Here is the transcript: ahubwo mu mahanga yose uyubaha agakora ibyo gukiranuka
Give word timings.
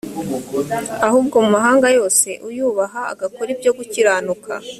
ahubwo 1.07 1.35
mu 1.43 1.49
mahanga 1.55 1.87
yose 1.97 2.27
uyubaha 2.49 3.01
agakora 3.13 3.49
ibyo 3.55 3.71
gukiranuka 3.77 4.51